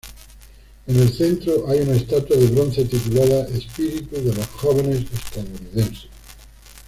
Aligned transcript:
En 0.87 0.95
el 0.99 1.13
centro 1.13 1.67
hay 1.69 1.81
una 1.81 1.95
estatua 1.95 2.35
de 2.35 2.47
bronce 2.47 2.85
titulada 2.85 3.45
"Espíritu 3.49 4.15
de 4.15 4.33
los 4.33 4.47
Jóvenes 4.47 5.05
Estadounidenses". 5.13 6.07